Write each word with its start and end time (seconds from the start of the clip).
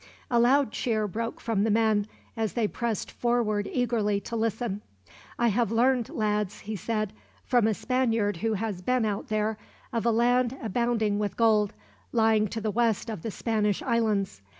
A 0.31 0.39
loud 0.39 0.71
cheer 0.71 1.07
broke 1.07 1.39
from 1.39 1.61
the 1.63 1.69
men, 1.69 2.07
as 2.35 2.53
they 2.53 2.67
pressed 2.67 3.11
forward 3.11 3.69
eagerly 3.71 4.19
to 4.21 4.35
listen. 4.35 4.81
"I 5.37 5.49
have 5.49 5.71
learned, 5.71 6.09
lads," 6.09 6.61
he 6.61 6.75
said, 6.75 7.13
"from 7.43 7.67
a 7.67 7.75
Spaniard 7.75 8.37
who 8.37 8.53
has 8.53 8.81
been 8.81 9.05
out 9.05 9.27
there, 9.27 9.59
of 9.93 10.03
a 10.07 10.11
land 10.11 10.57
abounding 10.59 11.19
with 11.19 11.37
gold, 11.37 11.73
lying 12.11 12.47
to 12.47 12.59
the 12.59 12.71
west 12.71 13.11
of 13.11 13.21
the 13.21 13.29
Spanish 13.29 13.83
Islands. 13.83 14.41